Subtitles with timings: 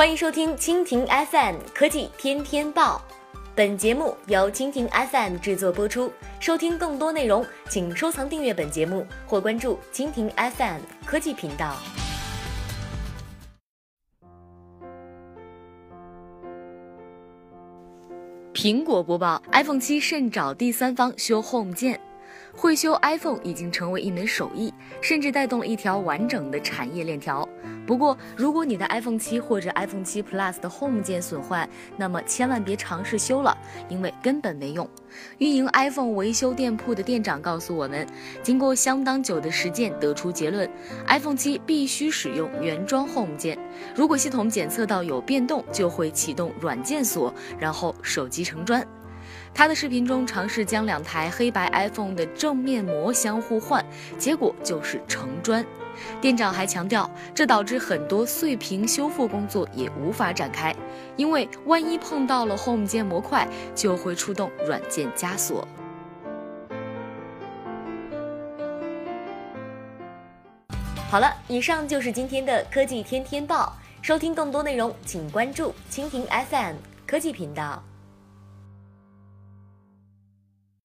[0.00, 3.02] 欢迎收听蜻蜓 FM 科技天天报，
[3.54, 6.10] 本节目由蜻蜓 FM 制作播出。
[6.40, 11.76] 收听更多内容，请收藏订阅本节目或关注蜻蜓 FM 科技频道。
[18.54, 22.00] 苹果播报：iPhone 七慎找第三方修 Home 键。
[22.54, 27.48] 会修 iPhone 已经成为一门手艺，甚至带动了一条完整的产业链条。
[27.86, 33.56] 不过，如果你的 iPhone 七或者 iPhone 七 Plus 的 Home 键损坏，那么千万别尝试修了，
[33.88, 34.88] 因为根本没用。
[35.38, 38.06] 运营 iPhone 维修店铺的店长告诉我们，
[38.42, 40.70] 经过相当久的实践，得出结论
[41.08, 43.58] ：iPhone 七必须使用原装 Home 键。
[43.96, 48.86] 如果系统检测到有变动，就会启动软件锁，然后手机成砖。
[49.52, 53.84] 他的视频中尝试将两台黑白 iPhone 的正面膜相互换，
[54.18, 55.64] 结果就是成砖。
[56.18, 60.74] 店长还强调，这导致很多碎屏修复工作也无法展开，
[61.16, 65.68] 因为万一碰到了 Home 键模块，就会触动软件加锁。
[71.10, 73.76] 好了，以上就是今天的科技天天报。
[74.00, 77.82] 收听更多内容，请关注蜻蜓 FM 科技频道。